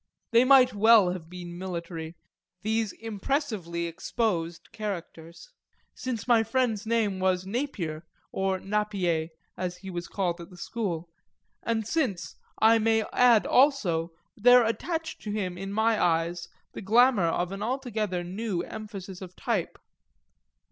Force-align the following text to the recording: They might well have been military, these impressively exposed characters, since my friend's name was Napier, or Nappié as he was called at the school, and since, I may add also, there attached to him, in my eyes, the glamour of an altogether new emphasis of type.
They 0.31 0.43
might 0.43 0.73
well 0.73 1.11
have 1.11 1.29
been 1.29 1.59
military, 1.59 2.15
these 2.63 2.91
impressively 2.91 3.85
exposed 3.85 4.71
characters, 4.71 5.51
since 5.93 6.27
my 6.27 6.41
friend's 6.41 6.87
name 6.87 7.19
was 7.19 7.45
Napier, 7.45 8.07
or 8.31 8.59
Nappié 8.59 9.29
as 9.55 9.77
he 9.77 9.91
was 9.91 10.07
called 10.07 10.41
at 10.41 10.49
the 10.49 10.57
school, 10.57 11.07
and 11.61 11.85
since, 11.87 12.35
I 12.59 12.79
may 12.79 13.03
add 13.13 13.45
also, 13.45 14.11
there 14.35 14.65
attached 14.65 15.21
to 15.21 15.31
him, 15.31 15.55
in 15.55 15.71
my 15.71 16.03
eyes, 16.03 16.47
the 16.73 16.81
glamour 16.81 17.27
of 17.27 17.51
an 17.51 17.61
altogether 17.61 18.23
new 18.23 18.63
emphasis 18.63 19.21
of 19.21 19.35
type. 19.35 19.77